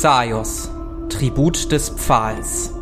[0.00, 0.70] Xaios,
[1.08, 2.72] Tribut des Pfahls.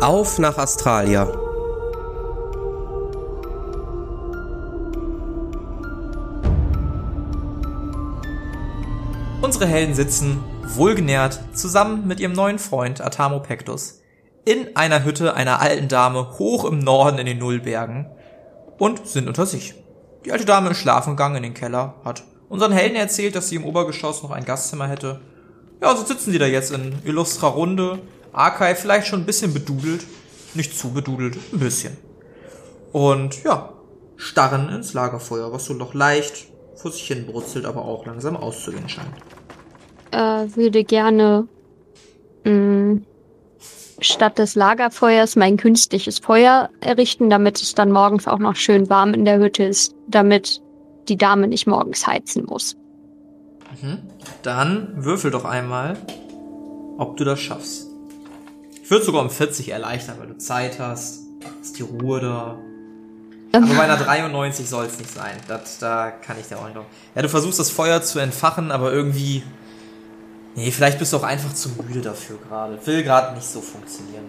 [0.00, 1.24] Auf nach Australia.
[9.42, 10.44] Unsere Helden sitzen,
[10.76, 14.00] wohlgenährt, zusammen mit ihrem neuen Freund Atamo Pectus,
[14.44, 18.06] in einer Hütte einer alten Dame hoch im Norden in den Nullbergen
[18.78, 19.74] und sind unter sich.
[20.24, 23.56] Die alte Dame ist schlafen gegangen in den Keller, hat unseren Helden erzählt, dass sie
[23.56, 25.20] im Obergeschoss noch ein Gastzimmer hätte.
[25.82, 27.98] Ja, so sitzen sie da jetzt in illustrer Runde.
[28.32, 30.04] Arkai vielleicht schon ein bisschen bedudelt.
[30.54, 31.96] Nicht zu bedudelt, ein bisschen.
[32.92, 33.72] Und ja,
[34.16, 36.46] starren ins Lagerfeuer, was so noch leicht
[36.76, 39.14] vor sich hin brutzelt, aber auch langsam auszugehen scheint.
[40.12, 41.48] Äh, würde gerne
[42.44, 43.00] mh,
[44.00, 49.14] statt des Lagerfeuers mein künstliches Feuer errichten, damit es dann morgens auch noch schön warm
[49.14, 50.60] in der Hütte ist, damit
[51.08, 52.76] die Dame nicht morgens heizen muss.
[53.82, 53.98] Mhm.
[54.42, 55.96] Dann würfel doch einmal,
[56.98, 57.88] ob du das schaffst.
[58.82, 61.20] Ich würde sogar um 40 erleichtern, weil du Zeit hast,
[61.62, 62.58] ist die Ruhe da.
[63.52, 65.36] Aber bei einer 93 soll es nicht sein.
[65.46, 66.86] Das, da kann ich dir auch nicht noch.
[67.14, 69.42] Ja, du versuchst das Feuer zu entfachen, aber irgendwie.
[70.56, 72.78] Nee, vielleicht bist du auch einfach zu müde dafür gerade.
[72.86, 74.24] Will gerade nicht so funktionieren.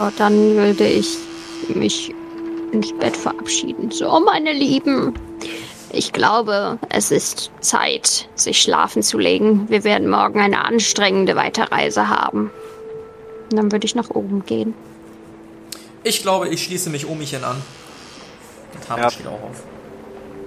[0.00, 1.16] Oh, dann würde ich
[1.68, 2.12] mich
[2.72, 3.90] ins Bett verabschieden.
[3.90, 5.14] So, meine Lieben,
[5.92, 9.66] ich glaube, es ist Zeit, sich schlafen zu legen.
[9.68, 12.50] Wir werden morgen eine anstrengende Weiterreise haben.
[13.50, 14.74] Und dann würde ich nach oben gehen.
[16.02, 17.56] Ich glaube, ich schließe mich Omichen an.
[18.74, 19.10] Und Hammer Ja.
[19.10, 19.62] steht auch auf.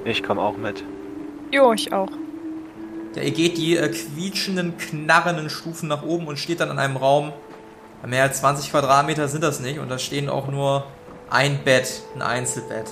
[0.05, 0.83] Ich komme auch mit.
[1.51, 2.09] Jo, ich auch.
[3.15, 6.97] Ja, ihr geht die äh, quietschenden, knarrenden Stufen nach oben und steht dann in einem
[6.97, 7.33] Raum.
[8.05, 10.85] Mehr als 20 Quadratmeter sind das nicht und da stehen auch nur
[11.29, 12.85] ein Bett, ein Einzelbett.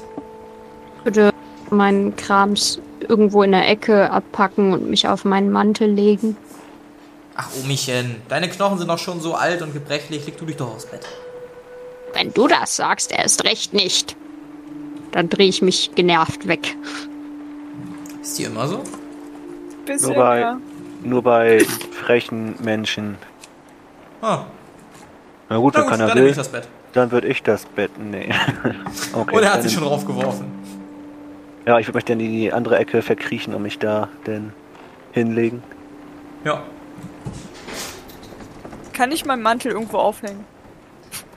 [1.00, 1.34] Ich würde
[1.70, 6.36] meinen Krams irgendwo in der Ecke abpacken und mich auf meinen Mantel legen.
[7.36, 10.74] Ach, Omichen, deine Knochen sind doch schon so alt und gebrechlich, leg du dich doch
[10.74, 11.06] aufs Bett.
[12.14, 14.16] Wenn du das sagst, erst recht nicht.
[15.12, 16.76] Dann drehe ich mich genervt weg.
[18.22, 18.84] Ist die immer so?
[19.88, 20.58] Bisschen, Nur bei, ja.
[21.04, 23.18] nur bei frechen Menschen.
[24.22, 24.42] Ah,
[25.50, 26.68] Na gut, na wenn gut, keiner dann nehme will, ich das Bett.
[26.94, 27.92] dann würde ich das Bett.
[27.98, 28.30] Nee.
[29.14, 29.36] okay.
[29.36, 30.46] Und er hat dann- sich schon draufgeworfen.
[31.66, 34.54] Ja, ich würde mich dann in die andere Ecke verkriechen und mich da denn
[35.12, 35.62] hinlegen.
[36.46, 36.62] Ja.
[38.94, 40.46] Kann ich meinen Mantel irgendwo aufhängen?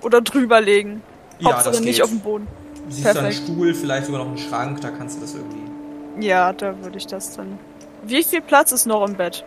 [0.02, 1.02] Oder drüber legen?
[1.40, 2.04] Ja, Hauptsache das nicht geht.
[2.04, 2.46] auf dem Boden.
[2.86, 3.42] Du siehst da einen Perfekt.
[3.44, 6.26] Stuhl, vielleicht sogar noch einen Schrank, da kannst du das irgendwie.
[6.26, 7.58] Ja, da würde ich das dann.
[8.02, 9.44] Wie viel Platz ist noch im Bett?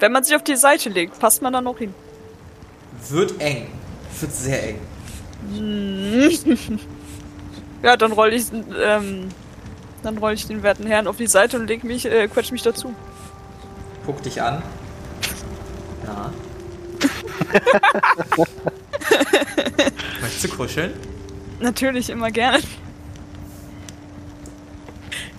[0.00, 1.94] Wenn man sich auf die Seite legt, passt man da noch hin.
[3.08, 3.66] Wird eng.
[4.20, 4.80] Wird sehr eng.
[7.80, 9.28] Ja, dann roll ich, ähm,
[10.02, 12.62] dann roll ich den werten Herrn auf die Seite und leg mich, äh, quetsch mich
[12.62, 12.92] dazu.
[14.04, 14.62] Guck dich an.
[16.04, 16.32] Ja.
[20.20, 20.92] Möchtest du kuscheln?
[21.60, 22.58] Natürlich immer gerne.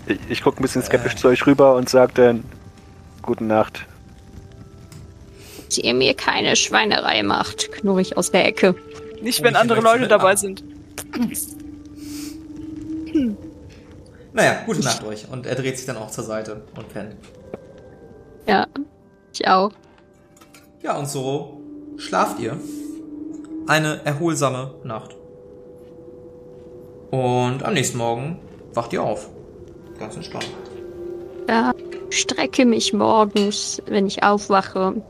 [0.09, 1.17] Ich, ich gucke ein bisschen skeptisch Äh.
[1.17, 2.43] zu euch rüber und sage dann
[3.21, 3.85] Gute Nacht.
[5.67, 8.75] Dass ihr mir keine Schweinerei macht, knurr ich aus der Ecke.
[9.21, 10.39] Nicht, Oh, wenn ich andere Leute dabei ab.
[10.39, 10.63] sind.
[14.31, 15.25] Naja, gute Nacht euch.
[15.31, 17.15] Und er dreht sich dann auch zur Seite und pennt.
[18.47, 18.67] Ja,
[19.33, 19.71] ich auch.
[20.83, 21.59] Ja, und so
[21.97, 22.55] schlaft ihr.
[23.67, 25.15] Eine erholsame Nacht.
[27.11, 28.39] Und am nächsten Morgen
[28.73, 29.29] wacht ihr auf.
[29.99, 30.49] Ganz entspannt.
[31.47, 31.73] Ja,
[32.09, 35.01] strecke mich morgens, wenn ich aufwache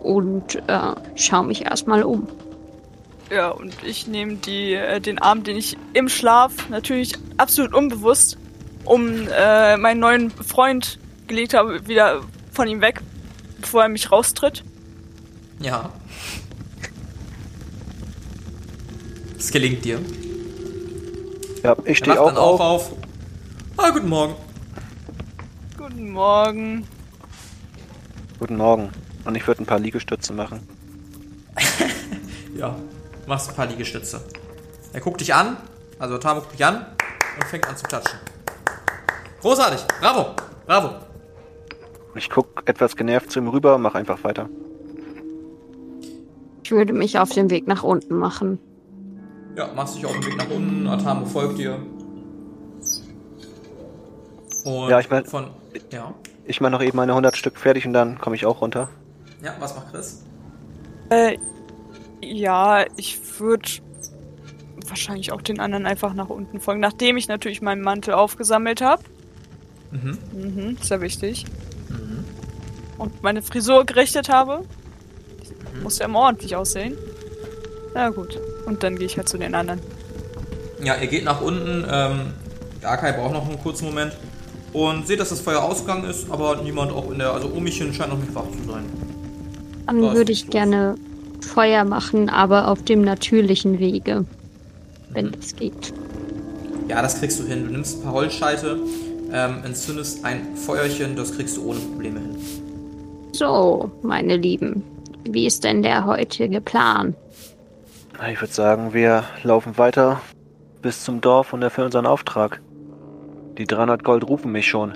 [0.00, 2.28] und äh, schaue mich erstmal um.
[3.30, 8.36] Ja, und ich nehme die, äh, den Arm, den ich im Schlaf, natürlich absolut unbewusst,
[8.84, 12.20] um äh, meinen neuen Freund gelegt habe, wieder
[12.50, 13.00] von ihm weg,
[13.60, 14.64] bevor er mich raustritt.
[15.60, 15.90] Ja.
[19.38, 20.00] Es gelingt dir.
[21.62, 22.60] Ja, ich stehe auch auf.
[22.60, 22.92] auf.
[23.76, 24.34] Ah, guten Morgen.
[25.78, 26.86] Guten Morgen.
[28.38, 28.90] Guten Morgen.
[29.24, 30.66] Und ich würde ein paar Liegestütze machen.
[32.54, 32.76] Ja,
[33.26, 34.20] machst ein paar Liegestütze.
[34.92, 35.56] Er guckt dich an,
[35.98, 36.84] also Tamo guckt dich an
[37.36, 38.18] und fängt an zu klatschen.
[39.40, 40.36] Großartig, bravo,
[40.66, 40.90] bravo.
[42.14, 44.50] Ich guck etwas genervt zu ihm rüber und mach einfach weiter.
[46.62, 48.58] Ich würde mich auf den Weg nach unten machen.
[49.56, 51.78] Ja, machst dich auf den Weg nach unten, Atamo folgt dir.
[54.64, 55.48] Und Ja, ich mein- von.
[55.90, 56.14] Ja.
[56.44, 58.88] Ich mache noch eben meine 100 Stück fertig und dann komme ich auch runter.
[59.42, 60.22] Ja, was macht Chris?
[61.10, 61.38] Äh,
[62.20, 63.68] ja, ich würde
[64.88, 69.02] wahrscheinlich auch den anderen einfach nach unten folgen, nachdem ich natürlich meinen Mantel aufgesammelt habe.
[69.90, 70.18] Mhm.
[70.32, 71.44] Mhm, ist ja wichtig.
[71.88, 72.24] Mhm.
[72.98, 74.62] Und meine Frisur gerichtet habe.
[75.74, 75.82] Mhm.
[75.82, 76.96] Muss ja immer ordentlich aussehen.
[77.94, 78.38] Na gut.
[78.66, 79.80] Und dann gehe ich halt zu den anderen.
[80.82, 81.84] Ja, ihr geht nach unten.
[81.88, 82.32] Ähm,
[82.82, 84.16] Arkai braucht noch einen kurzen Moment.
[84.72, 87.32] Und seht, dass das Feuer ausgegangen ist, aber niemand auch in der.
[87.32, 88.84] Also Omichen scheint noch nicht wach zu sein.
[89.86, 90.50] Dann Da würde ich los.
[90.50, 90.94] gerne
[91.40, 94.24] Feuer machen, aber auf dem natürlichen Wege.
[95.10, 95.32] Wenn Mhm.
[95.38, 95.92] es geht.
[96.88, 97.66] Ja, das kriegst du hin.
[97.66, 98.78] Du nimmst ein paar Holzscheite,
[99.32, 102.36] ähm, entzündest ein Feuerchen, das kriegst du ohne Probleme hin.
[103.32, 104.82] So, meine Lieben.
[105.24, 107.14] Wie ist denn der heutige Plan?
[108.30, 110.20] Ich würde sagen, wir laufen weiter
[110.80, 112.60] bis zum Dorf und erfüllen unseren Auftrag.
[113.58, 114.92] Die 300 Gold rufen mich schon.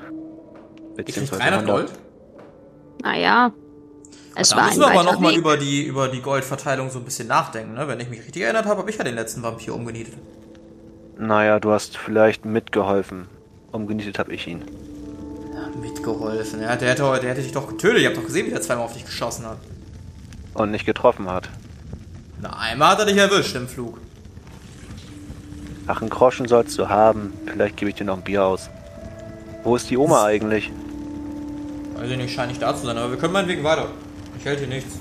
[0.97, 1.77] Ich Beziehungsweise 300 100.
[1.89, 1.99] Gold.
[3.03, 3.53] Naja,
[4.39, 7.27] es da war müssen wir aber nochmal über die, über die Goldverteilung so ein bisschen
[7.27, 7.73] nachdenken.
[7.73, 7.89] Ne?
[7.89, 10.15] Wenn ich mich richtig erinnert habe, habe ich ja den letzten Vampir umgenietet.
[11.19, 13.29] Naja, du hast vielleicht mitgeholfen.
[13.73, 14.63] Umgenietet habe ich ihn.
[15.55, 16.61] Ja, mitgeholfen.
[16.61, 18.01] Ja, der, hätte, der hätte dich doch getötet.
[18.01, 19.57] Ihr habt doch gesehen, wie der zweimal auf dich geschossen hat.
[20.53, 21.49] Und nicht getroffen hat.
[22.43, 23.99] Na, einmal hat er dich erwischt im Flug.
[25.87, 27.33] Ach, einen Groschen sollst du haben.
[27.47, 28.71] Vielleicht gebe ich dir noch ein Bier aus.
[29.63, 30.71] Wo ist die Oma eigentlich?
[31.97, 33.89] Weiß ich nicht, scheint nicht da zu sein, aber wir können meinetwegen weiter.
[34.39, 34.97] Ich hält hier nichts.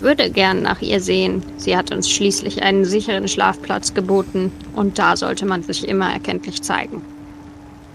[0.00, 1.42] würde gern nach ihr sehen.
[1.56, 6.62] Sie hat uns schließlich einen sicheren Schlafplatz geboten und da sollte man sich immer erkenntlich
[6.62, 7.02] zeigen.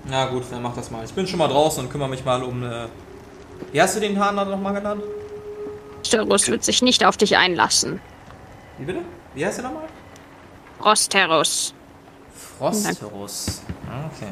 [0.09, 1.03] Na gut, dann mach das mal.
[1.05, 2.63] Ich bin schon mal draußen und kümmere mich mal um.
[2.63, 2.87] Äh
[3.71, 5.01] Wie hast du den Hahn nochmal genannt?
[6.03, 8.01] Störus wird sich nicht auf dich einlassen.
[8.77, 8.99] Wie bitte?
[9.33, 9.87] Wie heißt der nochmal?
[10.83, 11.73] Rosterus.
[12.57, 13.61] Frosterus.
[13.87, 14.31] Okay.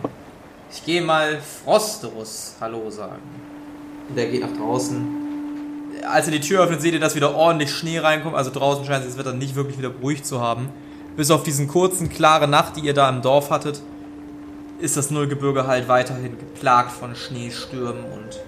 [0.72, 3.22] Ich gehe mal Frosterus Hallo sagen.
[4.10, 5.20] Und der geht nach draußen.
[6.10, 8.36] Als ihr die Tür öffnet, seht ihr, dass wieder ordentlich Schnee reinkommt.
[8.36, 10.70] Also draußen scheint es das Wetter nicht wirklich wieder beruhigt zu haben.
[11.16, 13.82] Bis auf diesen kurzen, klare Nacht, die ihr da im Dorf hattet,
[14.80, 18.40] ist das Nullgebirge halt weiterhin geplagt von Schneestürmen und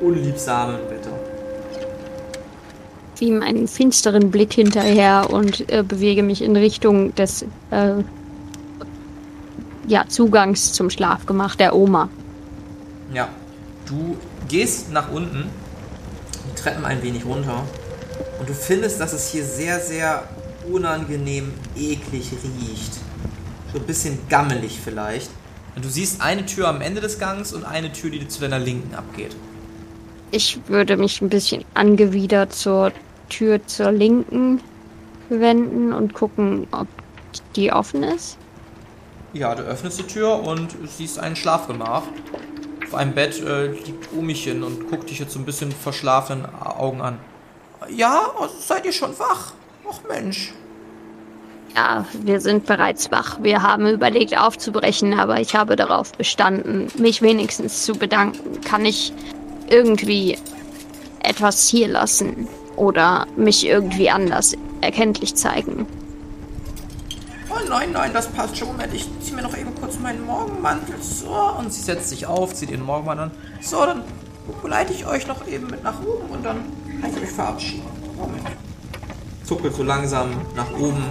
[0.00, 1.29] unliebsamem Wetter.
[3.22, 7.94] Ihm einen finsteren Blick hinterher und äh, bewege mich in Richtung des äh,
[9.86, 12.08] ja, Zugangs zum Schlafgemach der Oma.
[13.12, 13.28] Ja,
[13.86, 14.16] du
[14.48, 15.44] gehst nach unten,
[16.48, 17.64] die Treppen ein wenig runter
[18.38, 20.24] und du findest, dass es hier sehr, sehr
[20.70, 22.92] unangenehm eklig riecht.
[23.72, 25.30] So ein bisschen gammelig vielleicht.
[25.76, 28.58] Und du siehst eine Tür am Ende des Gangs und eine Tür, die zu deiner
[28.58, 29.34] Linken abgeht.
[30.32, 32.92] Ich würde mich ein bisschen angewidert zur
[33.30, 34.60] Tür zur Linken
[35.30, 36.86] wenden und gucken, ob
[37.56, 38.36] die offen ist.
[39.32, 42.02] Ja, du öffnest die Tür und siehst ein Schlafgemach.
[42.84, 47.00] Auf einem Bett äh, liegt Omichen und guckt dich jetzt so ein bisschen verschlafenen Augen
[47.00, 47.18] an.
[47.88, 49.52] Ja, seid ihr schon wach?
[49.88, 50.52] Och Mensch.
[51.76, 53.38] Ja, wir sind bereits wach.
[53.42, 58.60] Wir haben überlegt aufzubrechen, aber ich habe darauf bestanden, mich wenigstens zu bedanken.
[58.62, 59.12] Kann ich
[59.68, 60.36] irgendwie
[61.22, 62.48] etwas hier lassen
[62.80, 65.86] oder mich irgendwie anders erkenntlich zeigen?
[67.50, 68.68] Oh nein, nein, das passt schon.
[68.68, 70.94] Moment, ich zieh mir noch eben kurz meinen Morgenmantel.
[71.02, 71.28] So,
[71.58, 73.30] und sie setzt sich auf, zieht ihren Morgenmantel an.
[73.60, 74.02] So, dann
[74.62, 76.56] begleite ich euch noch eben mit nach oben und dann
[77.02, 77.82] kann ich euch verabschieden.
[78.16, 78.46] Moment.
[79.44, 81.04] Zuckelt so langsam nach oben,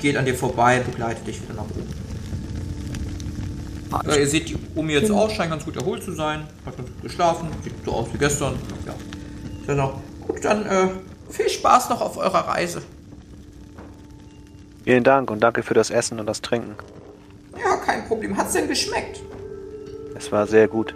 [0.00, 1.88] geht an dir vorbei, begleitet dich wieder nach oben.
[4.06, 6.40] Ja, ihr seht die Omi jetzt auch, scheint ganz gut erholt zu sein.
[6.66, 8.56] Hat ganz gut geschlafen, sieht so aus wie gestern.
[8.84, 8.94] Ja.
[9.66, 10.02] Genau.
[10.28, 10.88] Gut, dann äh,
[11.30, 12.82] viel Spaß noch auf eurer Reise.
[14.84, 16.76] Vielen Dank und danke für das Essen und das Trinken.
[17.62, 18.36] Ja, kein Problem.
[18.36, 19.20] Hat's denn geschmeckt?
[20.14, 20.94] Es war sehr gut.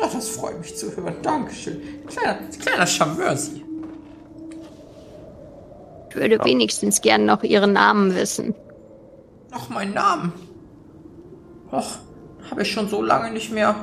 [0.00, 1.16] Ach, das freut mich zu hören.
[1.22, 1.80] Dankeschön.
[2.06, 3.64] Kleiner, kleiner Charmeur, Sie.
[6.10, 8.54] Ich würde wenigstens gern noch ihren Namen wissen.
[9.50, 10.32] Noch mein Namen.
[11.72, 11.98] Och,
[12.50, 13.74] habe ich schon so lange nicht mehr.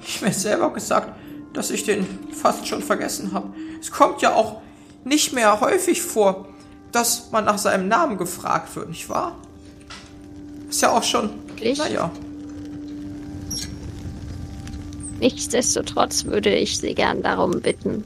[0.00, 1.13] Ich mir selber gesagt,
[1.54, 3.48] dass ich den fast schon vergessen habe.
[3.80, 4.60] Es kommt ja auch
[5.04, 6.48] nicht mehr häufig vor,
[6.92, 9.36] dass man nach seinem Namen gefragt wird, nicht wahr?
[10.68, 11.30] Ist ja auch schon.
[11.46, 11.78] Wirklich?
[11.78, 12.10] Naja.
[15.20, 18.04] Nichtsdestotrotz würde ich Sie gern darum bitten.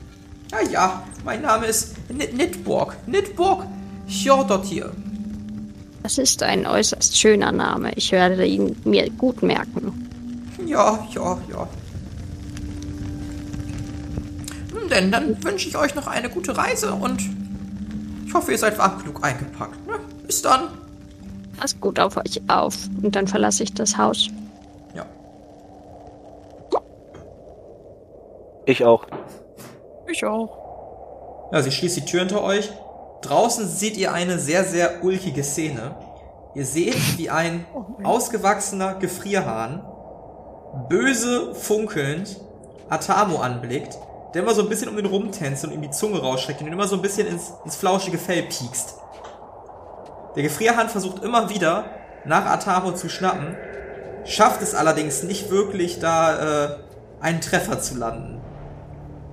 [0.51, 2.97] Ja, ja, mein Name ist Nid Nidborg.
[3.07, 3.67] Nidborg
[4.07, 4.93] Hjordotir.
[6.03, 7.93] Das ist ein äußerst schöner Name.
[7.97, 10.09] Ich werde ihn mir gut merken.
[10.67, 11.69] Ja, ja, ja.
[14.89, 17.21] Nun denn, dann wünsche ich euch noch eine gute Reise und
[18.27, 19.87] ich hoffe, ihr seid warm genug eingepackt.
[19.87, 19.95] Ne?
[20.27, 20.69] Bis dann.
[21.59, 22.75] Passt gut auf euch auf.
[23.03, 24.29] Und dann verlasse ich das Haus.
[24.95, 25.05] Ja.
[28.67, 29.07] Ich auch.
[30.07, 31.49] Ich auch.
[31.53, 32.71] Ja, sie schließt die Tür hinter euch
[33.23, 35.97] Draußen seht ihr eine sehr, sehr ulkige Szene.
[36.55, 37.67] Ihr seht, wie ein
[38.05, 39.85] ausgewachsener Gefrierhahn
[40.89, 42.41] böse funkelnd
[42.89, 43.99] Atamo anblickt,
[44.35, 46.73] der immer so ein bisschen um den rumtänzt und ihm die Zunge rausstreckt und ihn
[46.73, 48.95] immer so ein bisschen ins, ins flauschige Fell piekst.
[50.37, 51.87] Der Gefrierhahn versucht immer wieder,
[52.25, 53.57] nach Atamo zu schnappen,
[54.25, 56.77] schafft es allerdings nicht wirklich, da äh,
[57.21, 58.41] einen Treffer zu landen.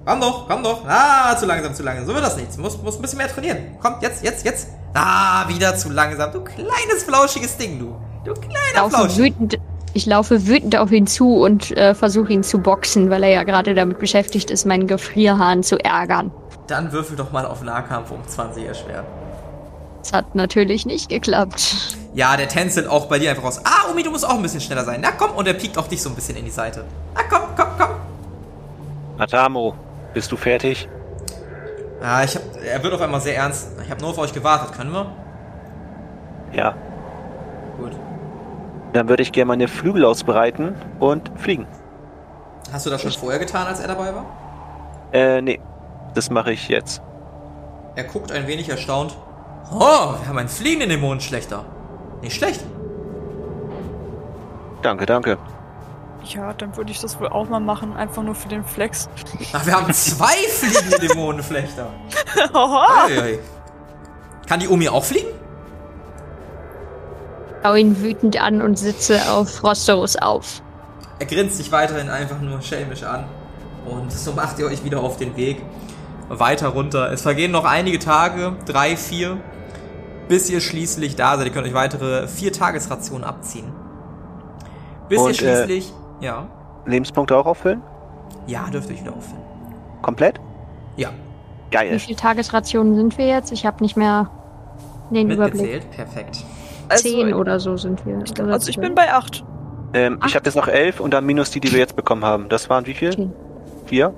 [0.05, 0.85] Komm doch, komm doch.
[0.87, 2.05] Ah, zu langsam, zu langsam.
[2.05, 2.57] So wird das nichts.
[2.57, 3.77] Muss, muss ein bisschen mehr trainieren.
[3.81, 4.69] Komm, jetzt, jetzt, jetzt.
[4.93, 6.31] Ah, wieder zu langsam.
[6.31, 7.95] Du kleines, flauschiges Ding, du.
[8.23, 9.17] Du kleiner Flausch.
[9.17, 9.57] wütend,
[9.95, 13.43] ich laufe wütend auf ihn zu und äh, versuche ihn zu boxen, weil er ja
[13.43, 16.31] gerade damit beschäftigt ist, meinen Gefrierhahn zu ärgern.
[16.67, 19.05] Dann würfel doch mal auf Nahkampf um 20 erschwert.
[20.03, 21.97] Das hat natürlich nicht geklappt.
[22.13, 23.61] Ja, der tänzelt auch bei dir einfach raus.
[23.63, 24.99] Ah, Omi, du musst auch ein bisschen schneller sein.
[25.01, 26.83] Na komm, und er piekt auch dich so ein bisschen in die Seite.
[27.13, 27.89] Na komm, komm, komm.
[29.17, 29.75] Atamo,
[30.13, 30.89] bist du fertig?
[32.01, 33.69] Ah, ich hab, er wird auf einmal sehr ernst.
[33.81, 34.75] Ich habe nur auf euch gewartet.
[34.75, 35.09] Können wir?
[36.53, 36.75] Ja.
[38.95, 41.67] Dann würde ich gerne meine Flügel ausbreiten und fliegen.
[42.71, 44.25] Hast du das schon vorher getan, als er dabei war?
[45.11, 45.59] Äh, nee.
[46.13, 47.01] Das mache ich jetzt.
[47.97, 49.17] Er guckt ein wenig erstaunt.
[49.69, 51.65] Oh, wir haben einen fliegenden Dämonenschlechter.
[52.21, 52.63] Nicht schlecht.
[54.81, 55.39] Danke, danke.
[56.23, 59.09] Ja, dann würde ich das wohl auch mal machen, einfach nur für den Flex.
[59.51, 61.87] Ach, wir haben zwei fliegende Dämonenflechter.
[62.53, 63.07] Haha.
[63.07, 63.39] Eieiei.
[64.47, 65.34] Kann die Omi auch fliegen?
[67.65, 70.61] Schau ihn wütend an und sitze auf Rosteros auf.
[71.17, 73.23] Er grinst sich weiterhin einfach nur schelmisch an.
[73.85, 75.63] Und so macht ihr euch wieder auf den Weg
[76.29, 77.11] weiter runter.
[77.11, 79.37] Es vergehen noch einige Tage, drei, vier,
[80.27, 81.47] bis ihr schließlich da seid.
[81.47, 83.73] Ihr könnt euch weitere vier Tagesrationen abziehen.
[85.09, 86.47] Bis Und, ihr äh, schließlich, ja,
[86.85, 87.81] Lebenspunkte auch auffüllen?
[88.45, 89.41] ja, dürft ihr euch wieder auffüllen.
[90.03, 90.39] Komplett?
[90.97, 91.97] Ja, Wie Geil.
[91.97, 93.51] viele Tagesrationen sind wir jetzt?
[93.51, 94.29] Ich habe nicht mehr
[95.09, 95.63] den Überblick.
[95.63, 96.45] mitgezählt.
[96.87, 97.07] Perfekt.
[97.09, 98.19] Zehn oder so sind wir.
[98.51, 99.43] Also ich bin bei acht.
[99.93, 102.49] Ähm, ich habe jetzt noch elf und dann minus die, die wir jetzt bekommen haben.
[102.49, 103.11] Das waren wie viel?
[103.11, 103.29] Okay.
[103.85, 104.13] Vier?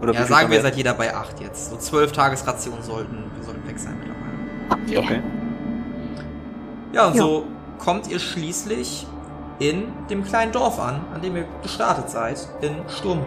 [0.00, 1.70] Oder Ja, wie viel sagen wir, seid jeder bei acht jetzt.
[1.70, 4.84] So zwölf Tagesrationen sollten, sollten weg sein mittlerweile.
[4.86, 4.98] Okay.
[4.98, 5.22] Okay.
[6.92, 7.22] Ja, und Ja.
[7.22, 7.44] so
[7.78, 9.06] kommt ihr schließlich
[9.58, 13.24] in dem kleinen Dorf an, an dem ihr gestartet seid, in Sturmbu.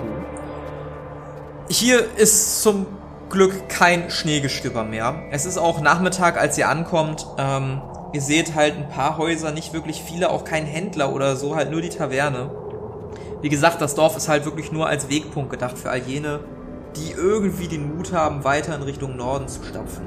[1.70, 2.86] Hier ist zum
[3.30, 5.16] Glück kein Schneegestöber mehr.
[5.32, 7.26] Es ist auch Nachmittag, als ihr ankommt.
[7.38, 7.82] Ähm,
[8.14, 11.72] ihr seht halt ein paar Häuser, nicht wirklich viele, auch kein Händler oder so, halt
[11.72, 12.52] nur die Taverne.
[13.42, 16.42] Wie gesagt, das Dorf ist halt wirklich nur als Wegpunkt gedacht für all jene,
[16.96, 20.06] die irgendwie den Mut haben, weiter in Richtung Norden zu stapfen.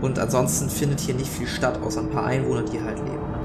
[0.00, 3.10] Und ansonsten findet hier nicht viel statt, außer ein paar Einwohner, die halt leben.
[3.10, 3.38] Ne?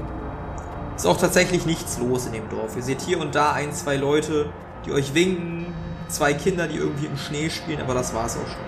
[0.96, 2.74] Ist auch tatsächlich nichts los in dem Dorf.
[2.76, 4.46] Ihr seht hier und da ein, zwei Leute,
[4.86, 5.66] die euch winken,
[6.08, 8.66] zwei Kinder, die irgendwie im Schnee spielen, aber das war's auch schon.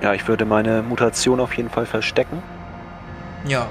[0.00, 2.42] Ja, ich würde meine Mutation auf jeden Fall verstecken.
[3.46, 3.66] Ja,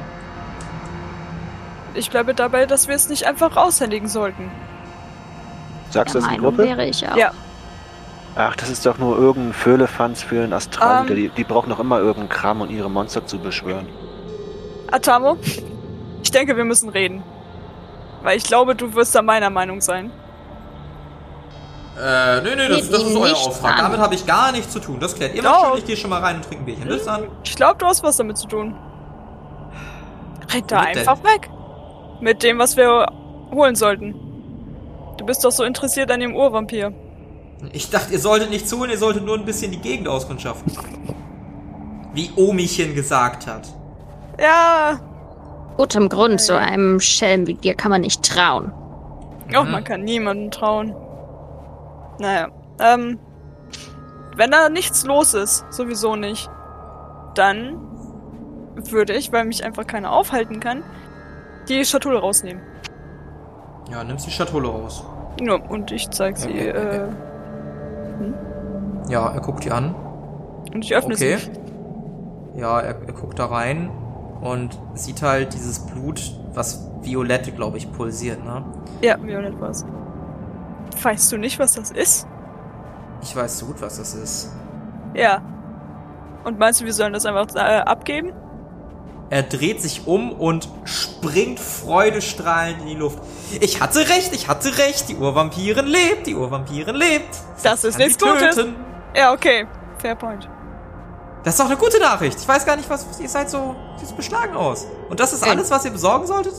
[1.98, 4.52] Ich bleibe dabei, dass wir es nicht einfach raushändigen sollten.
[5.90, 6.64] Sagst du das in die Gruppe?
[6.64, 7.16] wäre ich auch.
[7.16, 7.32] Ja.
[8.36, 11.10] Ach, das ist doch nur irgendein Föhlefanz für einen Astral.
[11.10, 11.16] Ähm.
[11.16, 13.88] die, die brauchen doch immer irgendeinen Kram, um ihre Monster zu beschwören.
[14.92, 15.38] Atamo,
[16.22, 17.24] ich denke, wir müssen reden.
[18.22, 20.12] Weil ich glaube, du wirst da meiner Meinung sein.
[22.00, 23.78] Äh, nee, nee, das, das ist euer Auftrag.
[23.80, 23.86] an.
[23.86, 25.00] Damit habe ich gar nichts zu tun.
[25.00, 25.70] Das klärt ihr Doch.
[25.70, 25.78] schön.
[25.80, 26.88] Ich gehe schon mal rein und trinke ein Bierchen.
[26.88, 27.28] Bis dann.
[27.44, 28.76] Ich glaube, du hast was damit zu tun.
[30.54, 31.08] Red da Womit denn?
[31.08, 31.50] einfach weg.
[32.22, 33.08] Mit dem, was wir
[33.54, 34.16] holen sollten.
[35.18, 36.94] Du bist doch so interessiert an dem Urvampir.
[37.74, 40.72] Ich dachte, ihr solltet nicht zuhören, ihr solltet nur ein bisschen die Gegend auskundschaften.
[42.14, 43.68] Wie Omichen gesagt hat.
[44.40, 45.00] Ja,
[45.78, 48.72] Gutem Grund, so einem Schelm wie dir kann man nicht trauen.
[49.56, 49.72] oh, Mhm.
[49.72, 50.96] man kann niemandem trauen.
[52.20, 52.48] Naja,
[52.80, 53.20] ähm,
[54.36, 56.50] wenn da nichts los ist, sowieso nicht,
[57.36, 57.78] dann
[58.76, 60.84] würde ich, weil mich einfach keiner aufhalten kann,
[61.70, 62.62] die Schatulle rausnehmen.
[63.92, 65.04] Ja, nimmst die Schatulle raus.
[65.42, 66.98] Ja, und ich zeig sie, Okay, okay.
[66.98, 67.08] äh,
[69.12, 69.96] Ja, er guckt die an.
[70.74, 71.38] und ich öffne Okay.
[71.38, 72.60] sie.
[72.60, 73.90] Ja, er, er guckt da rein
[74.42, 76.20] und sieht halt dieses Blut,
[76.54, 78.64] was violett, glaube ich, pulsiert, ne?
[79.02, 79.86] Ja, Violett war's.
[81.02, 82.28] Weißt du nicht, was das ist?
[83.22, 84.52] Ich weiß so gut, was das ist.
[85.14, 85.42] Ja.
[86.44, 88.32] Und meinst du, wir sollen das einfach äh, abgeben?
[89.30, 93.20] Er dreht sich um und springt freudestrahlend in die Luft.
[93.60, 95.10] Ich hatte recht, ich hatte recht.
[95.10, 97.34] Die Urvampirin lebt, die Urvampirin lebt.
[97.36, 98.56] Sie Das ist nichts Gutes.
[98.56, 98.76] töten.
[99.16, 99.68] Ja, okay.
[100.00, 100.48] Fair point.
[101.44, 102.40] Das ist doch eine gute Nachricht.
[102.40, 104.86] Ich weiß gar nicht, was ihr seid so, sieht so beschlagen aus.
[105.10, 105.50] Und das ist Äh.
[105.50, 106.54] alles, was ihr besorgen solltet?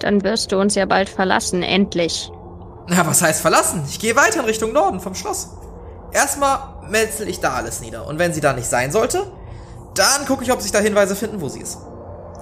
[0.00, 2.30] Dann wirst du uns ja bald verlassen, endlich.
[2.88, 3.84] Na, was heißt verlassen?
[3.88, 5.50] Ich gehe weiter in Richtung Norden vom Schloss.
[6.12, 8.06] Erstmal metzel ich da alles nieder.
[8.06, 9.30] Und wenn sie da nicht sein sollte,
[9.94, 11.76] Dann gucke ich, ob sich da Hinweise finden, wo sie ist.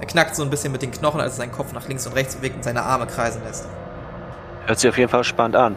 [0.01, 2.15] Er knackt so ein bisschen mit den Knochen, als er seinen Kopf nach links und
[2.15, 3.67] rechts bewegt und seine Arme kreisen lässt.
[4.67, 5.77] Hört sich auf jeden Fall spannend an.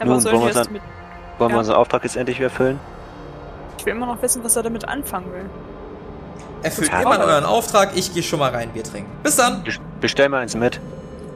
[0.00, 0.82] Aber Nun, wollen wir dann- mit.
[1.38, 1.56] Wollen Ja.
[1.56, 2.80] wir unseren Auftrag jetzt endlich erfüllen?
[3.78, 5.44] Ich will immer noch wissen, was er damit anfangen will.
[6.62, 9.10] Erfüllt immer euren Auftrag, ich gehe schon mal rein, Bier trinken.
[9.22, 9.62] Bis dann!
[9.64, 10.80] Best- Bestell mal eins mit.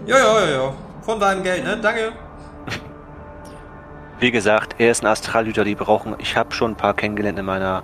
[0.07, 0.73] Ja, ja, ja, ja.
[1.03, 1.79] Von deinem Geld, ne?
[1.81, 2.13] Danke.
[4.21, 6.15] Wie gesagt, er ist ein Astralhüter, die brauchen.
[6.19, 7.83] Ich habe schon ein paar kennengelernt in meiner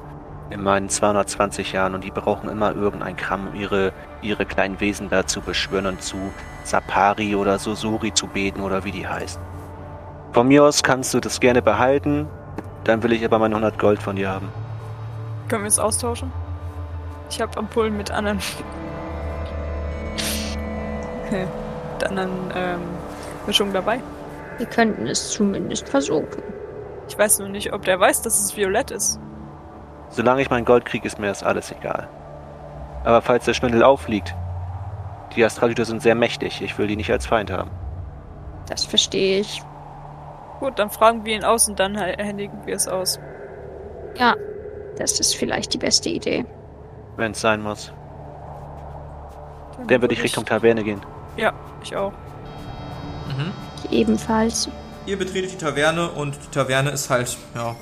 [0.50, 5.08] in meinen 220 Jahren und die brauchen immer irgendein Kram, um ihre, ihre kleinen Wesen
[5.08, 6.16] da zu beschwören und zu
[6.64, 9.40] Sapari oder Susuri zu beten oder wie die heißt.
[10.32, 12.28] Von mir aus kannst du das gerne behalten,
[12.84, 14.48] dann will ich aber meine 100 Gold von dir haben.
[15.48, 16.32] Können wir es austauschen?
[17.28, 18.40] Ich habe Ampullen mit anderen.
[21.26, 21.46] Okay.
[21.94, 22.80] Mit anderen ähm,
[23.46, 24.00] Mischungen dabei.
[24.58, 26.42] Wir könnten es zumindest versuchen.
[27.08, 29.20] Ich weiß nur nicht, ob der weiß, dass es violett ist.
[30.10, 32.08] Solange ich mein Gold kriege, ist mir das alles egal.
[33.04, 34.34] Aber falls der Schwindel aufliegt,
[35.36, 37.70] die Astralhüter sind sehr mächtig, ich will die nicht als Feind haben.
[38.68, 39.62] Das verstehe ich.
[40.58, 43.18] Gut, dann fragen wir ihn aus und dann händigen wir es aus.
[44.16, 44.34] Ja,
[44.98, 46.44] das ist vielleicht die beste Idee.
[47.16, 47.92] Wenn es sein muss.
[49.86, 51.00] Dann würde ich Richtung Taverne gehen.
[51.36, 51.52] Ja,
[51.82, 52.12] ich auch.
[53.28, 53.52] Mhm.
[53.90, 54.68] Ebenfalls.
[55.06, 57.74] Ihr betretet die Taverne und die Taverne ist halt, ja,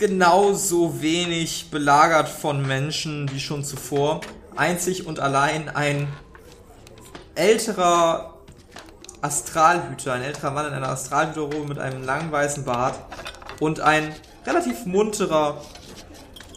[0.00, 4.22] genauso wenig belagert von Menschen wie schon zuvor.
[4.56, 6.08] Einzig und allein ein
[7.34, 8.34] älterer
[9.20, 12.98] Astralhüter, ein älterer Mann in einer Astralhüterrobe mit einem langen weißen Bart
[13.60, 14.14] und ein
[14.46, 15.60] relativ munterer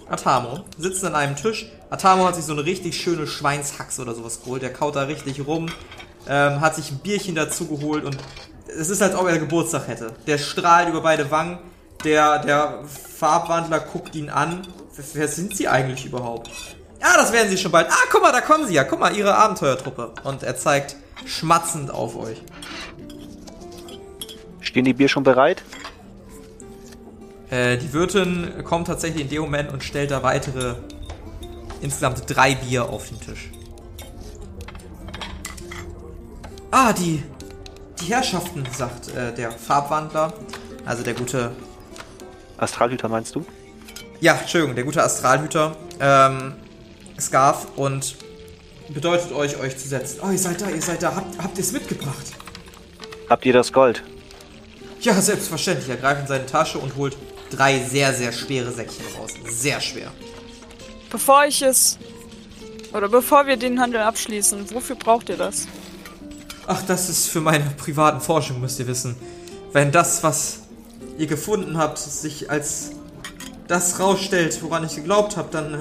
[0.09, 1.69] Atamo sitzen an einem Tisch.
[1.89, 4.61] Atamo hat sich so eine richtig schöne Schweinshaxe oder sowas geholt.
[4.61, 5.67] Der kaut da richtig rum,
[6.29, 8.17] ähm, hat sich ein Bierchen dazu geholt und
[8.67, 10.13] es ist, als ob er Geburtstag hätte.
[10.27, 11.59] Der strahlt über beide Wangen.
[12.03, 12.79] Der, der
[13.17, 14.67] Farbwandler guckt ihn an.
[15.13, 16.49] Wer- sind sie eigentlich überhaupt?
[17.01, 17.87] Ja, das werden sie schon bald.
[17.89, 18.83] Ah, guck mal, da kommen sie ja.
[18.83, 20.13] Guck mal, ihre Abenteuertruppe.
[20.23, 22.41] Und er zeigt schmatzend auf euch.
[24.61, 25.63] Stehen die Bier schon bereit?
[27.49, 30.75] Äh, die Wirtin kommt tatsächlich in dem Moment und stellt da weitere,
[31.81, 33.49] insgesamt drei Bier auf den Tisch.
[36.71, 37.21] Ah, die,
[38.01, 40.33] die Herrschaften, sagt äh, der Farbwandler.
[40.85, 41.51] Also der gute,
[42.63, 43.45] Astralhüter meinst du?
[44.23, 46.53] ja, Entschuldigung, der gute Astralhüter, ähm,
[47.19, 48.15] Scarf und
[48.87, 50.21] bedeutet euch, euch zu setzen.
[50.23, 51.13] Oh, ihr seid da, ihr seid da.
[51.13, 52.31] Habt, habt ihr es mitgebracht?
[53.29, 54.01] Habt ihr das Gold?
[55.01, 55.89] Ja, selbstverständlich.
[55.89, 57.17] Er greift in seine Tasche und holt
[57.49, 59.31] drei sehr, sehr schwere Säckchen raus.
[59.49, 60.09] Sehr schwer.
[61.11, 61.97] Bevor ich es.
[62.93, 65.67] Oder bevor wir den Handel abschließen, wofür braucht ihr das?
[66.65, 69.17] Ach, das ist für meine privaten Forschung, müsst ihr wissen.
[69.73, 70.62] Wenn das, was
[71.17, 72.91] ihr gefunden habt, sich als
[73.67, 75.73] das rausstellt, woran ich geglaubt habe, dann,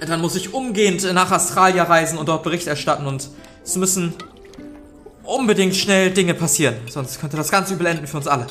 [0.00, 3.28] äh, dann muss ich umgehend nach Australia reisen und dort Bericht erstatten und
[3.62, 4.14] es müssen
[5.22, 8.46] unbedingt schnell Dinge passieren, sonst könnte das ganz übel enden für uns alle.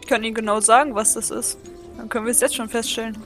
[0.00, 1.58] Ich kann Ihnen genau sagen, was das ist.
[1.96, 3.16] Dann können wir es jetzt schon feststellen.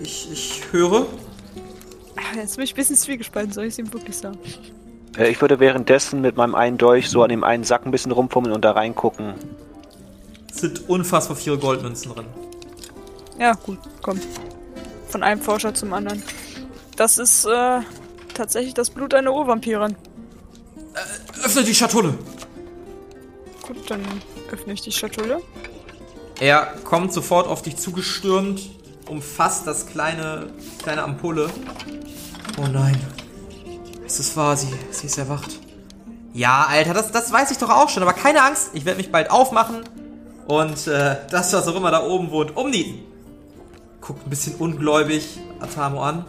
[0.00, 1.06] Ich, ich höre.
[2.34, 4.38] Jetzt bin ich ein bisschen zwiegespalten, soll ich es ihm wirklich sagen?
[5.16, 8.12] Äh, ich würde währenddessen mit meinem einen Dolch so an dem einen Sack ein bisschen
[8.12, 9.34] rumfummeln und da reingucken.
[10.50, 12.26] Es sind unfassbar viele Goldmünzen drin.
[13.38, 14.20] Ja, gut, komm.
[15.08, 16.22] Von einem Forscher zum anderen.
[16.96, 17.80] Das ist äh,
[18.34, 19.96] tatsächlich das Blut einer Urvampirin.
[21.44, 22.14] Öffnet die Schatulle!
[23.62, 24.02] Gut, dann
[24.50, 25.40] öffne ich die Schatulle.
[26.40, 28.62] Er kommt sofort auf dich zugestürmt,
[29.08, 30.50] umfasst das kleine,
[30.82, 31.50] kleine Ampulle.
[32.58, 32.98] Oh nein.
[34.04, 35.60] Es ist wahr, sie, sie ist erwacht.
[36.32, 39.12] Ja, Alter, das, das weiß ich doch auch schon, aber keine Angst, ich werde mich
[39.12, 39.82] bald aufmachen
[40.48, 43.00] und äh, das, was auch immer da oben wohnt, umnieten.
[44.00, 46.24] Guckt ein bisschen ungläubig Atamo an.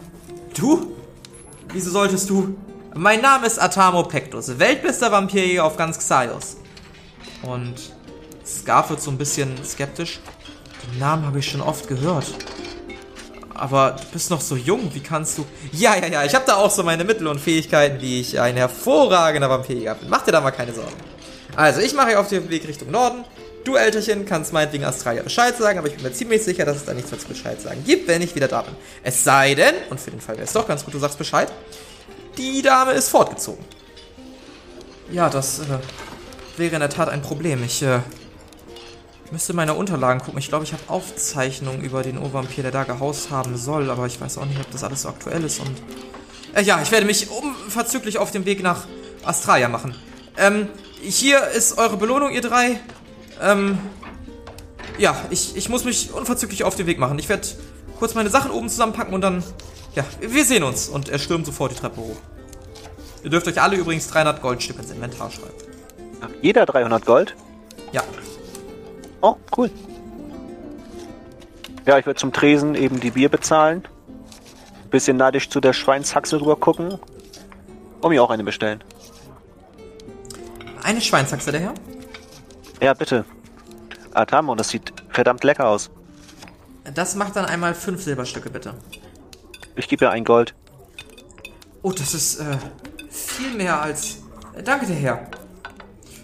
[0.54, 0.94] Du?
[1.72, 2.54] Wieso solltest du?
[2.94, 6.58] Mein Name ist Atamo Pectus, weltbester Vampirjäger auf ganz Xaios.
[7.42, 7.94] Und
[8.44, 10.20] Scarf wird so ein bisschen skeptisch.
[10.92, 12.26] Den Namen habe ich schon oft gehört.
[13.54, 15.46] Aber du bist noch so jung, wie kannst du...
[15.72, 18.56] Ja, ja, ja, ich habe da auch so meine Mittel und Fähigkeiten, wie ich ein
[18.56, 20.10] hervorragender Vampirjäger bin.
[20.10, 20.96] Mach dir da mal keine Sorgen.
[21.56, 23.24] Also, ich mache auf den Weg Richtung Norden.
[23.64, 26.84] Du, Älterchen, kannst meinetwegen Australia Bescheid sagen, aber ich bin mir ziemlich sicher, dass es
[26.84, 28.74] da nichts mehr zu Bescheid sagen gibt, wenn ich wieder da bin.
[29.02, 31.52] Es sei denn, und für den Fall wäre es doch ganz gut, du sagst Bescheid,
[32.38, 33.62] die Dame ist fortgezogen.
[35.12, 35.62] Ja, das äh,
[36.56, 37.62] wäre in der Tat ein Problem.
[37.64, 38.00] Ich äh,
[39.30, 40.38] müsste meine Unterlagen gucken.
[40.38, 44.20] Ich glaube, ich habe Aufzeichnungen über den Urvampir, der da gehaust haben soll, aber ich
[44.20, 45.82] weiß auch nicht, ob das alles so aktuell ist und.
[46.54, 48.86] Äh, ja, ich werde mich unverzüglich auf den Weg nach
[49.24, 49.94] Australia machen.
[50.36, 50.68] Ähm,
[51.02, 52.80] hier ist eure Belohnung, ihr drei.
[53.40, 53.78] Ähm,
[54.98, 57.18] ja, ich, ich muss mich unverzüglich auf den Weg machen.
[57.18, 57.46] Ich werde
[57.98, 59.42] kurz meine Sachen oben zusammenpacken und dann,
[59.94, 60.88] ja, wir sehen uns.
[60.88, 62.16] Und er stürmt sofort die Treppe hoch.
[63.22, 65.54] Ihr dürft euch alle übrigens 300 Goldstücke ins Inventar schreiben.
[66.42, 67.34] Jeder 300 Gold?
[67.92, 68.02] Ja,
[69.22, 69.70] Oh, cool.
[71.86, 73.84] Ja, ich würde zum Tresen eben die Bier bezahlen.
[74.90, 76.98] Bisschen neidisch zu der Schweinshaxe rüber gucken.
[78.00, 78.82] Und mir auch eine bestellen.
[80.82, 81.74] eine Schweinshaxe, der Herr.
[82.80, 83.24] Ja, bitte.
[84.14, 85.90] Atamo, das sieht verdammt lecker aus.
[86.94, 88.74] Das macht dann einmal fünf Silberstücke, bitte.
[89.76, 90.54] Ich gebe ja ein Gold.
[91.82, 92.58] Oh, das ist äh,
[93.10, 94.18] viel mehr als.
[94.56, 95.26] Äh, danke, der Herr.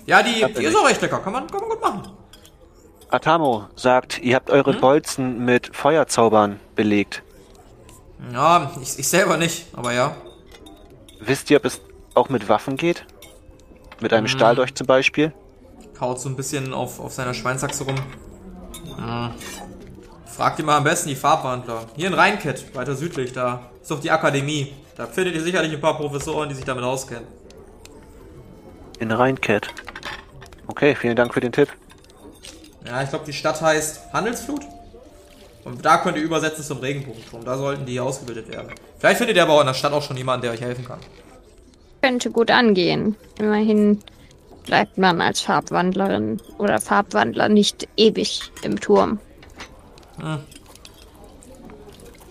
[0.06, 1.18] Ja, die, die ist auch recht lecker.
[1.18, 2.02] Kann man, kann man gut machen.
[3.08, 7.22] Atamo sagt, ihr habt eure Bolzen mit Feuerzaubern belegt.
[8.32, 10.16] Ja, ich, ich selber nicht, aber ja.
[11.20, 11.80] Wisst ihr, ob es
[12.14, 13.04] auch mit Waffen geht?
[14.00, 15.32] Mit einem Stahldolch zum Beispiel?
[15.98, 17.96] Kaut so ein bisschen auf, auf seiner Schweinsachse rum.
[18.96, 19.30] Hm.
[20.26, 21.86] Fragt ihr mal am besten die Farbwandler.
[21.96, 24.74] Hier in Rheinkett, weiter südlich, da ist doch die Akademie.
[24.96, 27.26] Da findet ihr sicherlich ein paar Professoren, die sich damit auskennen.
[28.98, 29.68] In Rheincat.
[30.66, 31.68] Okay, vielen Dank für den Tipp.
[32.86, 34.62] Ja, ich glaube, die Stadt heißt Handelsflut.
[35.64, 37.44] Und da könnt ihr übersetzen zum Regenbogenturm.
[37.44, 38.68] Da sollten die ausgebildet werden.
[38.98, 41.00] Vielleicht findet ihr aber auch in der Stadt auch schon jemanden, der euch helfen kann.
[42.02, 43.16] Könnte gut angehen.
[43.38, 44.02] Immerhin
[44.66, 49.18] bleibt man als Farbwandlerin oder Farbwandler nicht ewig im Turm.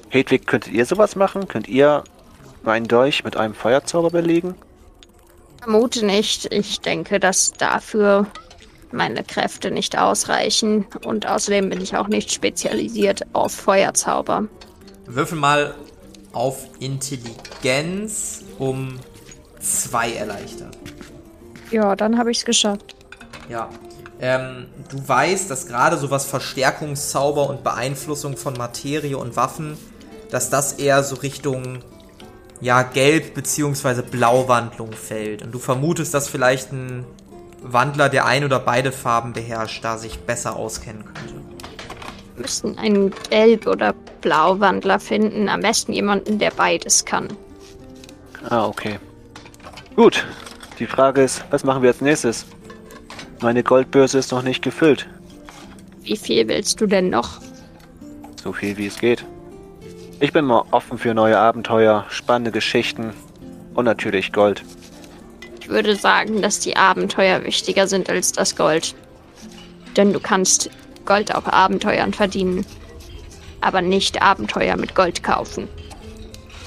[0.10, 1.48] Hedwig, könntet ihr sowas machen?
[1.48, 2.04] Könnt ihr
[2.64, 4.56] meinen Dolch mit einem Feuerzauber belegen?
[5.62, 6.52] Vermute nicht.
[6.54, 8.28] Ich denke, dass dafür
[8.92, 10.86] meine Kräfte nicht ausreichen.
[11.04, 14.48] Und außerdem bin ich auch nicht spezialisiert auf Feuerzauber.
[15.06, 15.76] Würfel mal
[16.34, 19.00] auf Intelligenz um
[19.60, 20.78] zwei erleichtert.
[21.76, 22.96] Ja, dann habe ich es geschafft.
[23.50, 23.68] Ja.
[24.22, 29.78] Ähm, du weißt, dass gerade sowas Verstärkungszauber und Beeinflussung von Materie und Waffen,
[30.32, 31.80] dass das eher so Richtung
[32.62, 34.04] ja, Gelb- bzw.
[34.04, 35.44] Blauwandlung fällt.
[35.44, 37.04] Und du vermutest, dass vielleicht ein
[37.62, 41.34] Wandler, der ein oder beide Farben beherrscht, da sich besser auskennen könnte.
[42.36, 45.50] Wir müssen einen Gelb- oder Blauwandler finden.
[45.50, 47.28] Am besten jemanden, der beides kann.
[48.48, 48.98] Ah, okay.
[49.98, 50.24] Gut.
[50.80, 52.46] Die Frage ist, was machen wir als nächstes?
[53.42, 55.08] Meine Goldbörse ist noch nicht gefüllt.
[56.04, 57.40] Wie viel willst du denn noch?
[58.44, 59.26] So viel wie es geht.
[60.20, 63.14] Ich bin mal offen für neue Abenteuer, spannende Geschichten
[63.74, 64.64] und natürlich Gold.
[65.60, 68.96] Ich würde sagen, dass die Abenteuer wichtiger sind als das Gold.
[69.98, 70.70] Denn du kannst
[71.06, 72.66] Gold auf Abenteuern verdienen.
[73.62, 75.68] Aber nicht Abenteuer mit Gold kaufen.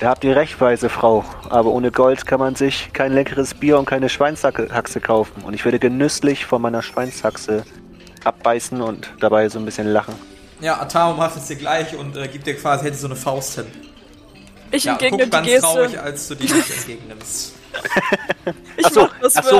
[0.01, 3.79] Ihr habt die recht, weise Frau, aber ohne Gold kann man sich kein leckeres Bier
[3.79, 5.43] und keine Schweinshaxe kaufen.
[5.43, 7.65] Und ich würde genüsslich von meiner Schweinshaxe
[8.23, 10.15] abbeißen und dabei so ein bisschen lachen.
[10.61, 13.57] Ja, Atamo macht es dir gleich und äh, gibt dir quasi hätte so eine Faust
[13.57, 13.67] hin.
[14.71, 15.61] Ich Ja, entgegne guck die ganz Geste.
[15.67, 17.55] traurig, als du die nicht entgegennimmst.
[18.79, 19.57] Ich Ach so, mach das ach für so.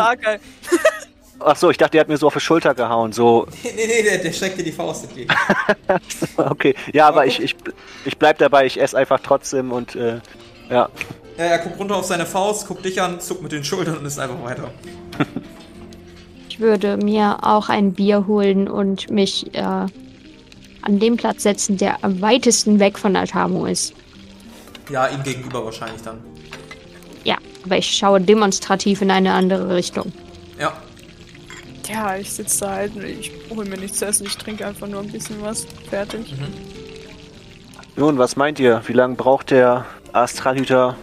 [1.41, 3.13] Ach so, ich dachte, er hat mir so auf die Schulter gehauen.
[3.13, 5.33] So, nee, nee, der, der streckt dir die Faust entgegen.
[6.37, 6.75] okay.
[6.93, 7.57] Ja, aber ich, ich,
[8.05, 10.21] ich bleib dabei, ich esse einfach trotzdem und äh,
[10.69, 10.89] ja.
[11.37, 14.05] Ja, er guckt runter auf seine Faust, guckt dich an, zuckt mit den Schultern und
[14.07, 14.71] ist einfach weiter.
[16.51, 22.03] Ich würde mir auch ein Bier holen und mich äh, an den Platz setzen, der
[22.03, 23.95] am weitesten weg von Altamo ist.
[24.91, 26.21] Ja, ihm gegenüber wahrscheinlich dann.
[27.23, 30.13] Ja, aber ich schaue demonstrativ in eine andere Richtung.
[31.89, 32.17] Ja.
[32.17, 35.01] Ich sitze da halt und ich hol mir nichts zu essen, ich trinke einfach nur
[35.01, 35.67] ein bisschen was.
[35.89, 36.35] Fertig.
[37.97, 38.83] Nun, was meint ihr?
[38.87, 40.97] Wie lange braucht der Astralhüter,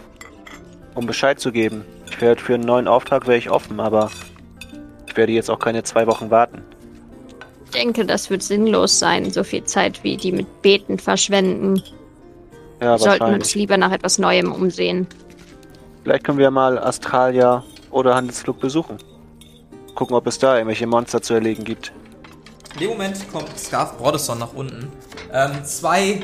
[0.94, 1.84] um Bescheid zu geben?
[2.10, 4.10] Ich werde für einen neuen Auftrag wäre ich offen, aber
[5.06, 6.62] ich werde jetzt auch keine zwei Wochen warten.
[7.66, 11.82] Ich denke, das wird sinnlos sein, so viel Zeit wie die mit Beten verschwenden.
[12.80, 15.06] Ja, Wir sollten uns lieber nach etwas Neuem umsehen.
[16.02, 18.98] Vielleicht können wir mal Astralia oder Handelsflug besuchen.
[19.96, 21.90] Gucken, ob es da irgendwelche Monster zu erlegen gibt.
[22.74, 24.92] In dem Moment kommt Scarf Brodesson nach unten.
[25.32, 26.20] Ähm, zwei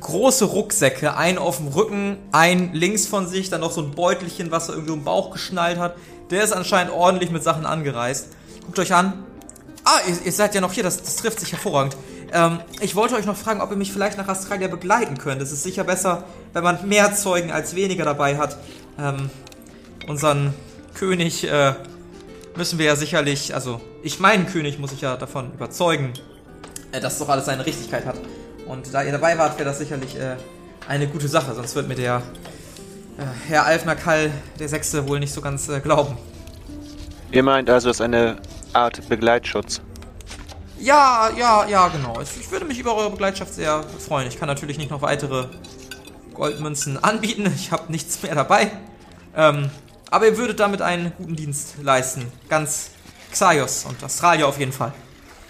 [0.00, 4.50] große Rucksäcke, einen auf dem Rücken, ein links von sich, dann noch so ein Beutelchen,
[4.50, 5.94] was er irgendwie um den Bauch geschnallt hat.
[6.30, 8.28] Der ist anscheinend ordentlich mit Sachen angereist.
[8.64, 9.22] Guckt euch an.
[9.84, 11.94] Ah, ihr, ihr seid ja noch hier, das, das trifft sich hervorragend.
[12.32, 15.42] Ähm, ich wollte euch noch fragen, ob ihr mich vielleicht nach Australia begleiten könnt.
[15.42, 18.56] Es ist sicher besser, wenn man mehr Zeugen als weniger dabei hat.
[18.98, 19.28] Ähm,
[20.08, 20.54] unseren
[20.94, 21.74] König äh,
[22.56, 26.12] müssen wir ja sicherlich, also ich meinen König muss ich ja davon überzeugen,
[26.92, 28.16] äh, dass doch alles seine Richtigkeit hat.
[28.66, 30.36] Und da ihr dabei wart, wäre das sicherlich äh,
[30.88, 32.22] eine gute Sache, sonst wird mir der
[33.18, 36.16] äh, Herr Alfner Kall, der Sechste, wohl nicht so ganz äh, glauben.
[37.30, 38.36] Ihr meint also, es ist eine
[38.72, 39.80] Art Begleitschutz.
[40.78, 42.20] Ja, ja, ja, genau.
[42.20, 44.26] Ich, ich würde mich über eure Begleitschaft sehr freuen.
[44.26, 45.46] Ich kann natürlich nicht noch weitere
[46.34, 47.52] Goldmünzen anbieten.
[47.54, 48.70] Ich habe nichts mehr dabei.
[49.36, 49.70] Ähm,
[50.12, 52.30] aber ihr würdet damit einen guten Dienst leisten.
[52.50, 52.90] Ganz
[53.32, 54.92] Xaios und Australia auf jeden Fall.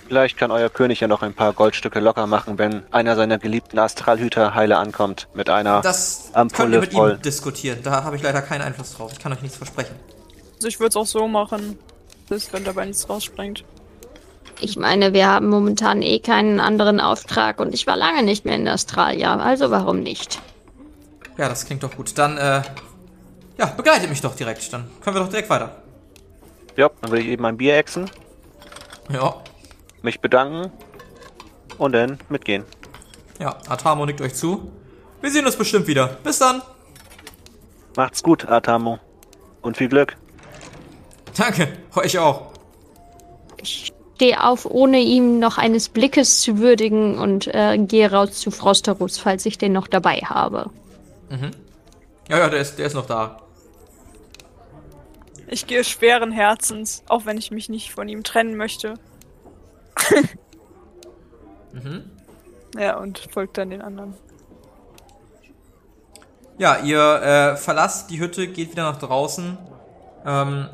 [0.07, 3.79] Vielleicht kann euer König ja noch ein paar Goldstücke locker machen, wenn einer seiner geliebten
[3.79, 7.13] Astralhüter heile ankommt mit einer Das könnt ihr Ampulle mit voll.
[7.15, 7.79] ihm diskutieren.
[7.83, 9.11] Da habe ich leider keinen Einfluss drauf.
[9.13, 9.97] Ich kann euch nichts versprechen.
[10.57, 11.77] Also ich würde es auch so machen,
[12.29, 13.65] dass wenn dabei nichts rausspringt.
[14.61, 18.55] Ich meine, wir haben momentan eh keinen anderen Auftrag und ich war lange nicht mehr
[18.55, 20.41] in Australia, also warum nicht?
[21.37, 22.17] Ja, das klingt doch gut.
[22.17, 22.63] Dann, äh,
[23.59, 24.73] ja, begleitet mich doch direkt.
[24.73, 25.77] Dann können wir doch direkt weiter.
[26.77, 28.11] Ja, dann würde ich eben ein Bier exen,
[29.11, 29.35] Ja.
[30.03, 30.73] mich bedanken
[31.79, 32.65] und dann mitgehen.
[33.39, 34.71] Ja, Atamo nickt euch zu.
[35.21, 36.19] Wir sehen uns bestimmt wieder.
[36.25, 36.63] Bis dann.
[37.97, 38.99] Macht's gut, Atamo.
[39.61, 40.17] Und viel Glück.
[41.37, 42.53] Danke, euch auch.
[43.61, 48.51] Ich stehe auf, ohne ihm noch eines Blickes zu würdigen und äh, gehe raus zu
[48.51, 50.71] Frosterus, falls ich den noch dabei habe.
[52.29, 53.42] Ja, ja, der ist, der ist noch da.
[55.53, 58.95] Ich gehe schweren Herzens, auch wenn ich mich nicht von ihm trennen möchte.
[62.79, 64.15] Ja, und folgt dann den anderen.
[66.57, 69.59] Ja, ihr äh, verlasst die Hütte, geht wieder nach draußen.
[70.25, 70.71] Ähm,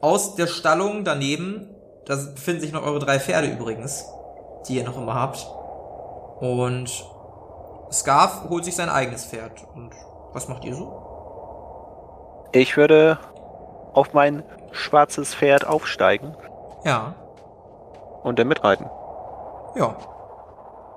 [0.00, 1.68] aus der Stallung daneben,
[2.06, 4.04] da befinden sich noch eure drei Pferde übrigens,
[4.68, 5.46] die ihr noch immer habt.
[6.40, 7.04] Und
[7.92, 9.66] Scarf holt sich sein eigenes Pferd.
[9.74, 9.90] Und
[10.32, 12.48] was macht ihr so?
[12.52, 13.18] Ich würde
[13.92, 16.34] auf mein schwarzes Pferd aufsteigen
[16.84, 17.14] Ja,
[18.22, 18.86] und dann mitreiten.
[19.76, 19.96] ja.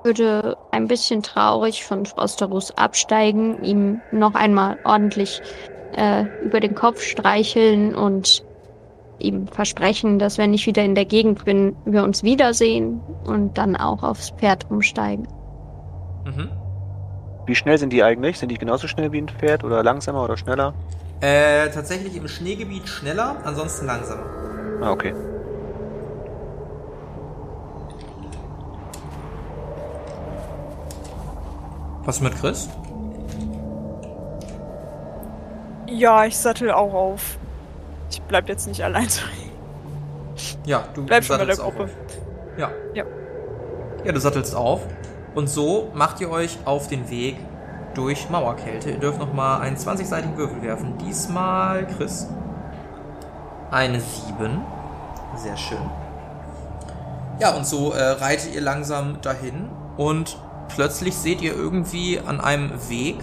[0.04, 5.42] würde ein bisschen traurig von Frosterus absteigen, ihm noch einmal ordentlich
[5.96, 8.44] äh, über den Kopf streicheln und
[9.20, 13.78] ihm versprechen, dass wenn ich wieder in der Gegend bin, wir uns wiedersehen und dann
[13.78, 15.28] auch aufs Pferd umsteigen.
[16.26, 16.50] Mhm.
[17.46, 18.40] Wie schnell sind die eigentlich?
[18.40, 20.74] Sind die genauso schnell wie ein Pferd oder langsamer oder schneller?
[21.24, 24.26] Äh, tatsächlich im Schneegebiet schneller, ansonsten langsamer.
[24.82, 25.16] Ah, okay.
[32.04, 32.68] Was mit Chris?
[35.88, 37.38] Ja, ich sattel auch auf.
[38.12, 39.08] Ich bleib jetzt nicht allein.
[40.66, 41.84] Ja, du Bleib schon bei der Gruppe.
[41.84, 41.90] auf.
[42.58, 42.72] Ja.
[42.94, 43.04] Ja.
[44.04, 44.82] Ja, du sattelst auf.
[45.36, 47.38] Und so macht ihr euch auf den Weg
[47.94, 48.92] durch Mauerkälte.
[48.92, 50.98] Ihr dürft nochmal einen 20-seitigen Würfel werfen.
[50.98, 52.28] Diesmal Chris.
[53.72, 54.62] Eine 7.
[55.36, 55.90] Sehr schön.
[57.40, 59.70] Ja, und so äh, reitet ihr langsam dahin.
[59.98, 60.38] Und
[60.70, 63.18] plötzlich seht ihr irgendwie an einem Weg.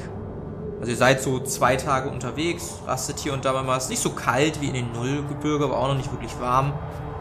[0.81, 3.77] Also ihr seid so zwei Tage unterwegs, rastet hier und da mal.
[3.77, 6.73] Es ist nicht so kalt wie in den Nullgebirge, aber auch noch nicht wirklich warm.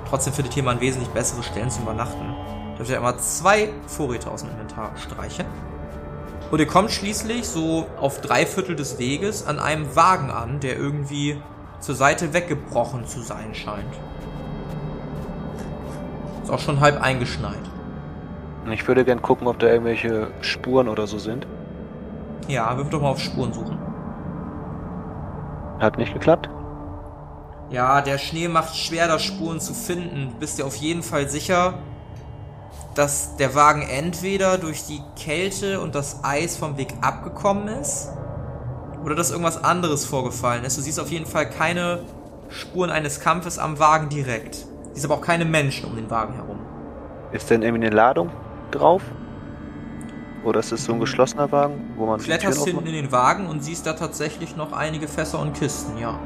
[0.10, 2.34] Trotzdem findet hier man wesentlich bessere Stellen zum Übernachten.
[2.78, 5.46] Dürft ihr immer zwei Vorräte aus dem Inventar streichen.
[6.52, 10.78] Und ihr kommt schließlich so auf drei Viertel des Weges an einem Wagen an, der
[10.78, 11.40] irgendwie
[11.80, 13.94] zur Seite weggebrochen zu sein scheint.
[16.44, 17.54] Ist auch schon halb eingeschneit.
[18.72, 21.48] Ich würde gern gucken, ob da irgendwelche Spuren oder so sind.
[22.48, 23.78] Ja, wirf doch mal auf Spuren suchen.
[25.80, 26.50] Hat nicht geklappt?
[27.70, 30.36] Ja, der Schnee macht schwer, da Spuren zu finden.
[30.40, 31.76] Bist dir auf jeden Fall sicher,
[32.96, 38.10] dass der Wagen entweder durch die Kälte und das Eis vom Weg abgekommen ist
[39.04, 40.78] oder dass irgendwas anderes vorgefallen ist.
[40.78, 42.02] Du siehst auf jeden Fall keine
[42.50, 44.66] Spuren eines Kampfes am Wagen direkt.
[44.66, 46.60] Du siehst aber auch keine Menschen um den Wagen herum.
[47.32, 48.32] Ist denn irgendwie eine Ladung
[48.72, 49.04] drauf?
[50.44, 53.48] Oder ist es so ein geschlossener Wagen, wo man Du kletterst hinten in den Wagen
[53.48, 56.18] und siehst da tatsächlich noch einige Fässer und Kisten, ja.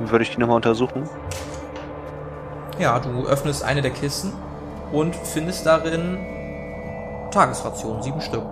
[0.00, 1.08] Würde ich die nochmal untersuchen.
[2.78, 4.32] Ja, du öffnest eine der Kisten
[4.92, 6.18] und findest darin
[7.30, 8.44] Tagesrationen, sieben Stück.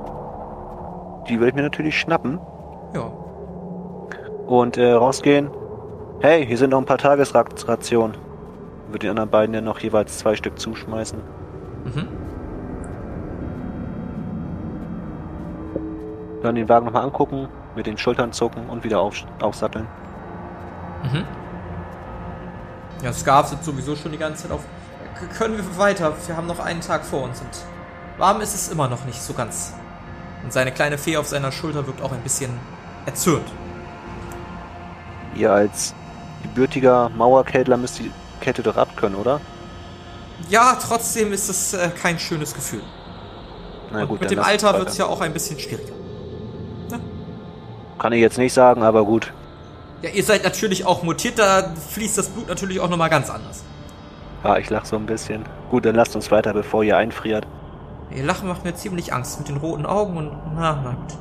[1.29, 2.41] Die würde ich mir natürlich schnappen
[2.95, 3.11] Ja.
[4.47, 5.51] und äh, rausgehen.
[6.21, 8.17] Hey, hier sind noch ein paar Tagesrationen.
[8.89, 11.19] Würde den anderen beiden ja noch jeweils zwei Stück zuschmeißen.
[11.85, 12.09] Mhm.
[16.43, 19.87] Dann den Wagen nochmal angucken, mit den Schultern zucken und wieder auf, aufsatteln.
[21.05, 21.25] Mhm.
[23.05, 24.65] Ja, Scarf sitzt sowieso schon die ganze Zeit auf.
[25.37, 26.15] Können wir weiter?
[26.27, 27.49] Wir haben noch einen Tag vor uns und
[28.19, 29.73] warm ist es immer noch nicht so ganz.
[30.43, 32.51] Und seine kleine Fee auf seiner Schulter wirkt auch ein bisschen
[33.07, 33.47] erzürnt.
[35.35, 35.95] Ihr als
[36.43, 38.11] gebürtiger Mauerkältler müsst die
[38.41, 39.41] Kette doch abkönnen, oder?
[40.49, 42.83] Ja, trotzdem ist es äh, kein schönes Gefühl.
[43.93, 45.93] Na und gut, mit dann dem Alter wird es ja auch ein bisschen schwieriger.
[47.99, 49.33] Kann ich jetzt nicht sagen, aber gut.
[50.01, 53.63] Ja, ihr seid natürlich auch mutiert, da fließt das Blut natürlich auch nochmal ganz anders.
[54.43, 55.45] Ah, ich lach so ein bisschen.
[55.71, 57.47] Gut, dann lasst uns weiter, bevor ihr einfriert.
[58.15, 61.19] Ihr Lachen macht mir ziemlich Angst mit den roten Augen und na, na gut.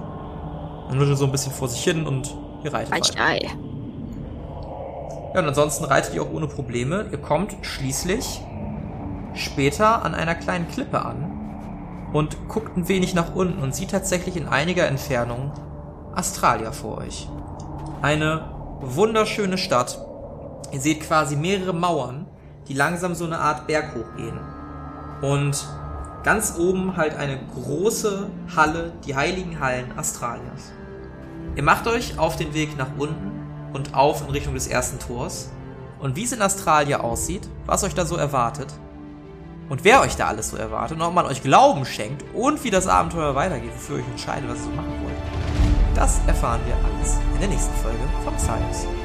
[0.89, 3.23] Dann nuschelt so ein bisschen vor sich hin und ihr reitet Ein weiter.
[3.23, 3.39] Ei.
[5.33, 7.05] Ja, und ansonsten reitet ihr auch ohne Probleme.
[7.11, 8.41] Ihr kommt schließlich
[9.35, 14.35] später an einer kleinen Klippe an und guckt ein wenig nach unten und sieht tatsächlich
[14.35, 15.51] in einiger Entfernung
[16.15, 17.29] Australia vor euch.
[18.01, 18.49] Eine
[18.81, 19.99] wunderschöne Stadt.
[20.71, 22.25] Ihr seht quasi mehrere Mauern,
[22.69, 24.39] die langsam so eine Art Berg hochgehen.
[25.21, 25.67] Und
[26.23, 30.71] ganz oben halt eine große Halle, die heiligen Hallen Australiens.
[31.55, 33.31] Ihr macht euch auf den Weg nach unten
[33.73, 35.49] und auf in Richtung des ersten Tors.
[35.99, 38.71] Und wie es in Australia aussieht, was euch da so erwartet
[39.67, 42.71] und wer euch da alles so erwartet und ob man euch Glauben schenkt und wie
[42.71, 46.75] das Abenteuer weitergeht, wofür ihr euch entscheidet, was ihr so machen wollt, das erfahren wir
[46.75, 48.98] alles in der nächsten Folge von Science.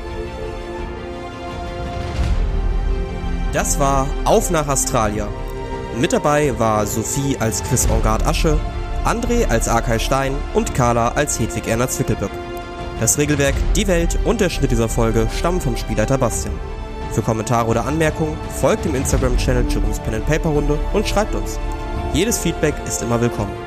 [3.54, 5.28] Das war Auf nach Australia.
[5.96, 8.58] Mit dabei war Sophie als Chris Engard Asche,
[9.04, 12.32] André als Arkay Stein und Carla als Hedwig Erna Zwickelböck.
[12.98, 16.58] Das Regelwerk, die Welt und der Schnitt dieser Folge stammen vom Spielleiter Bastian.
[17.12, 21.60] Für Kommentare oder Anmerkungen folgt dem Instagram-Channel Jerome's Pen Paper Runde und schreibt uns.
[22.12, 23.63] Jedes Feedback ist immer willkommen.